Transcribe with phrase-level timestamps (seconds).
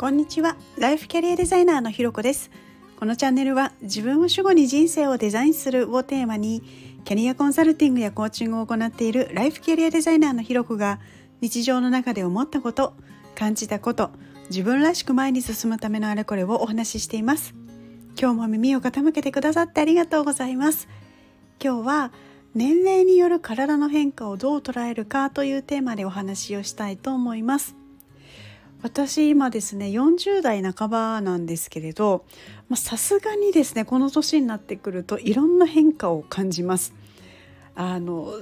[0.00, 0.56] こんにちは。
[0.78, 2.50] ライフキャリアデザイナーのひろこです。
[2.98, 6.62] このチャンネルは自分を主語に人生をデザインするをテーマに
[7.04, 11.00] キャリアコンサルティングやコーチングを行っているライフキャリアデザイナーのひろこが
[11.42, 12.94] 日常の中で思ったこと
[13.34, 14.10] 感じたこと
[14.48, 17.54] 自分らしく前に進むためのあれこれをお話ししています。
[18.18, 20.88] 今日も耳を傾けてくださってありがとうございます。
[21.62, 22.12] 今日は
[22.54, 27.76] 年齢による体の変化をどう捉えるかというテーマでお話をしたいと思います。
[28.82, 32.24] 私今ですね40代半ばなんですけれど
[32.74, 36.94] さすがにですねこの年になってくるといろんな変化を感じます。
[37.74, 38.32] あの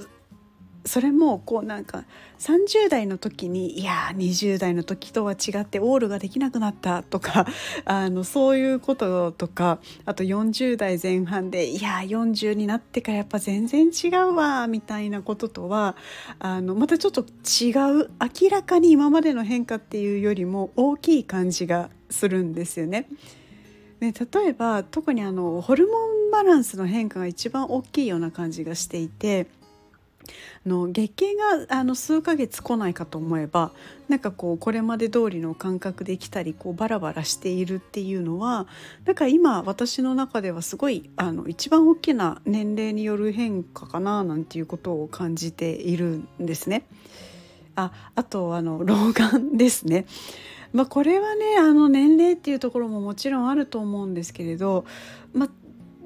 [0.85, 2.05] それもこうなんか
[2.39, 7.45] 30代の時にいや20代の時とは違ってオールができなくなったとか
[7.85, 15.95] あのそういうこととかあと40代前半でいや40になってからやっぱ全然違うわみたいなこととは
[16.39, 18.09] あのまたちょっと違う
[18.41, 23.07] 明らかに今までの変化っていうよりも大きい感じがするんですよね。
[23.99, 25.93] ね例えば特にあのホルモ
[26.27, 29.47] ンバランスの変化が一番大きいような感じがしていて。
[30.65, 33.71] の月経があの数ヶ月来ないかと思えば
[34.07, 38.67] なんかこうこれまで通りの感覚できたりこうバラバラしているっていうのは
[39.05, 46.85] なんか今私の中ではすごいあの一番大きな年齢による変化かななんていうことを感じているんですね。
[47.75, 50.05] ああとあの 老眼ですね。
[50.71, 54.85] まあ、これはねあの年齢っていうところももちろんあると思うんですけれど、
[55.33, 55.49] まあ、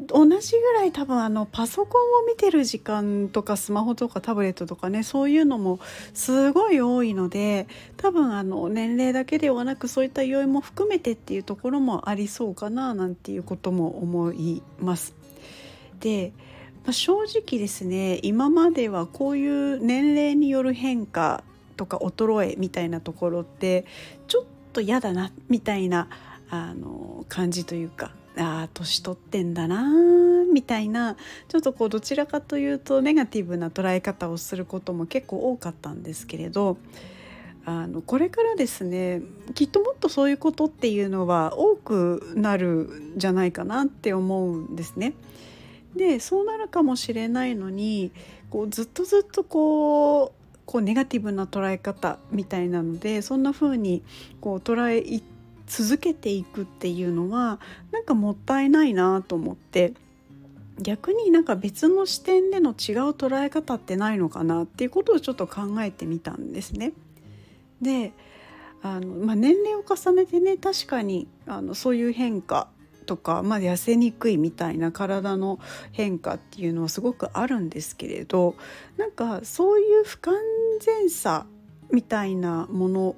[0.07, 5.79] 同じぐらい多分あのパソコンを見てる時間とかスマホとかタブレットとかねそういうのも
[6.13, 15.13] すごい多いので多分あの年齢だけではなくそういった要因も含めてっていうところもありそうかななんていうことも思います。
[15.99, 16.33] で、
[16.83, 21.43] まあ、正直ですね今まではこういう年齢による変化
[21.77, 23.85] とか衰えみたいなところって
[24.27, 24.43] ちょっ
[24.73, 26.07] と嫌だなみたいな
[26.49, 29.83] あの感じというかああ年取ってんだな
[30.51, 31.15] みたいな
[31.47, 36.77] ちょっとこうどちらかというとネガティブな捉え方をすることも結構多かったんですけれど
[37.65, 39.21] あのこれからですね
[39.53, 45.13] きっともっとそういうことっていうのは多くなるんじゃないかなって思うんですね。
[45.95, 48.11] でそうなるかもしれないのに
[48.49, 54.01] こうずっとずっとこうこうネガティブな捉え方みたいなのでそんな風に
[54.41, 54.99] こう捉え
[55.75, 57.59] 続けていくっていうのは
[57.91, 59.93] なんかもったいないなと思って
[60.79, 62.75] 逆になんか別の視点での違う
[63.09, 66.93] 捉え方ってないのかなっていうことをちょっと考えてみたんですね。
[67.81, 68.11] で
[68.83, 72.67] あの、まあ、年齢を重ねてね確かにあのそういう変化
[73.07, 75.59] とか、まあ、痩せにくいみたいな体の
[75.91, 78.55] 変化っていうのはすごくあるんですけれど
[78.97, 80.35] なんかそういう不完
[80.81, 81.47] 全さ
[81.91, 83.15] みたいなもの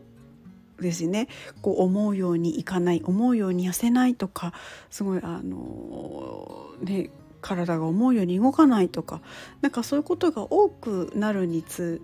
[0.80, 1.28] ですね
[1.62, 4.53] こう思うようにいかない思うように痩せないとか
[4.90, 7.09] すごいあのね
[7.41, 9.22] 体が思うように動かないとか
[9.62, 12.02] なんかそういうことが多くなるにつ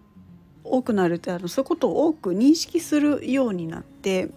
[0.64, 4.30] 多くなるってあのそういうことを多く認識するようになって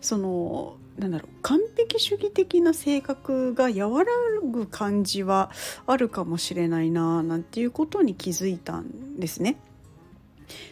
[0.00, 4.12] そのなんだろう完璧主義的な性格が和ら
[4.44, 5.50] ぐ感じは
[5.86, 9.56] あるかもしれないななんていうことに気づいたんですね。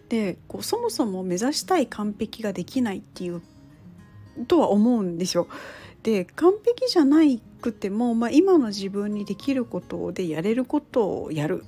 [0.09, 3.43] でこうそもそも目指したい完璧ができないっていう
[4.47, 5.49] とは思うんですよ。
[6.03, 7.21] で完璧じゃな
[7.61, 11.65] くても、まあ、今の自分にできることでやれることをやる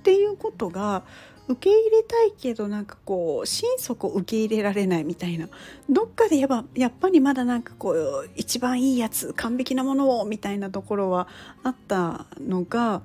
[0.00, 1.02] っていうことが
[1.48, 5.48] 受け入れたいけどなんかこう心底受け入れられないみたいな
[5.88, 11.26] どっかでやっぱやっぱりまだなんかこう一番いいやつ完璧なものをみたいなところは
[11.64, 13.02] あったのが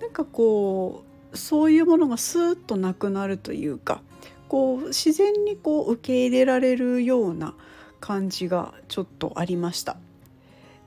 [0.00, 4.02] なんかこうそういうものがスーッとなくなるというか
[4.48, 7.54] こう自然にこう受け入れられるような
[8.00, 9.96] 感じがちょっとありました。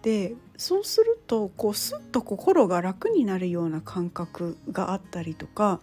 [0.02, 5.82] でそうするとこうスッと心が楽になるような感覚があったりとか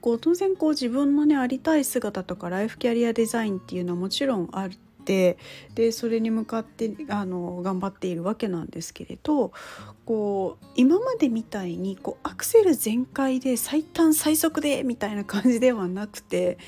[0.00, 4.70] こう当然こう自分のねありたい姿とかライフキャリアデザインっていうのはもちろんあっ
[5.06, 5.38] て
[5.74, 9.52] でそれに向かってあの頑張っているわけなんですけれど
[10.04, 16.58] こう今までみたいにこうアクセル全開で最短最速でみたいな感じではなくて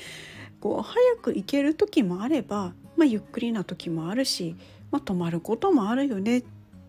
[0.61, 4.55] こう早く行ける時もあれば、まあ、ゆっくりな時もあるし、
[4.91, 6.43] まあ、止まることもあるよね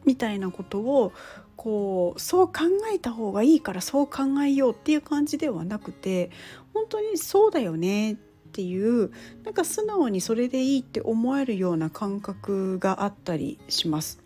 [0.05, 1.13] みたいなことを
[1.57, 2.55] こうそう考
[2.95, 6.31] えた方がいいからそう考えようっていう感じではなくて
[6.73, 9.11] 本当にそうだよねってていう
[9.45, 14.21] なんか素直にそれでいいって思えるような感覚があったりします。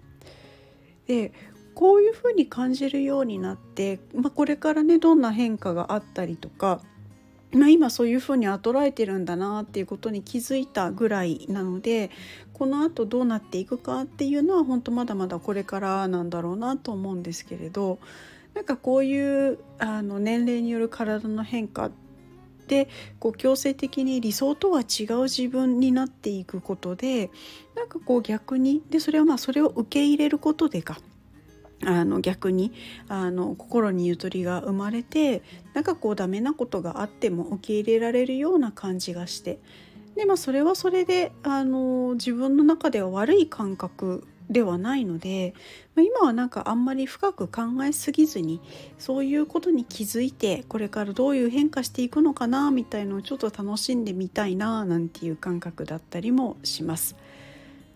[1.07, 1.33] で
[1.75, 6.81] こういうふうに感じるようになって、まあ、これからねどんな変化があったりとか
[7.55, 12.11] まあ、今そういうふうにあ捉えてるんだなっていうことに気づいたぐらいなので
[12.53, 17.99] このあとどうなっていくかっていうのは本当まだまだこれからなんだろうなと思うんですけれど
[18.55, 21.91] なんかこういうあの年齢による体の変化っ
[22.75, 22.89] て
[23.21, 27.31] こう強制的に理想とは違う自分になっていくことで
[27.77, 30.99] なんかこう逆にでそれはまあそれを受け入れることでか。
[31.87, 32.73] あの逆に
[33.09, 35.43] あの心にゆとりが生まれて
[35.75, 39.59] なんかこうダメなことがあっても受け入れられるような感じがして。
[40.17, 45.55] で、まあ、それはそれであの自分の中では悪い感覚ではないので、
[45.97, 48.61] 今はなんかあんまり深く考えすぎずに
[48.99, 57.17] そういうことに気づいてこれからどういう変化していくのかなみたいのをちょっと楽しんでみたいななんていう感覚だったりもします。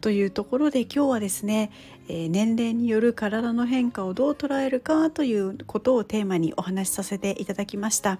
[0.00, 1.72] というところで今日はですね、
[2.08, 8.18] えー、年齢による体の変化をどう捉えるかということをテーマにお話しさせていただきました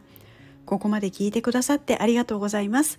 [0.67, 2.99] ここまで聞いてくださってありがとうございます